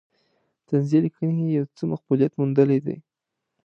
طنزیه 0.67 0.99
لیکنې 1.05 1.33
یې 1.41 1.47
یو 1.57 1.65
څه 1.75 1.83
مقبولیت 1.91 2.31
موندلی 2.39 2.79
دی. 2.85 2.97